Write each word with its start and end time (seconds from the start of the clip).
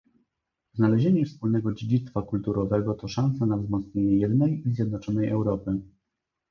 Znalezienie 0.73 1.25
wspólnego 1.25 1.73
dziedzictwa 1.73 2.21
kulturowego 2.21 2.93
to 2.93 3.07
szansa 3.07 3.45
na 3.45 3.57
wzmocnienie 3.57 4.17
jednej 4.17 4.67
i 4.67 4.73
zjednoczonej 4.73 5.29
Europy 5.29 5.71